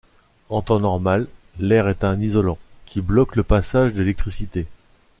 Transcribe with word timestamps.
En 0.49 0.63
temps 0.63 0.79
normal 0.79 1.27
l'air 1.59 1.87
est 1.87 2.03
un 2.03 2.19
isolant, 2.19 2.57
qui 2.87 3.01
bloque 3.01 3.35
le 3.35 3.43
passage 3.43 3.93
de 3.93 3.99
l'électricité. 3.99 4.65